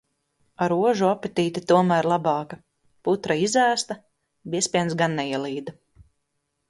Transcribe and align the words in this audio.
Ar 0.67 0.73
ožu 0.75 1.07
apetīte 1.09 1.61
tomēr 1.71 2.09
labāka, 2.11 2.59
putra 3.09 3.37
izēsta, 3.43 3.99
biezpiens 4.55 4.97
gan 5.03 5.19
neielīda. 5.21 5.77